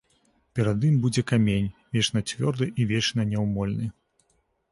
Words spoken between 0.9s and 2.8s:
будзе камень, вечна цвёрды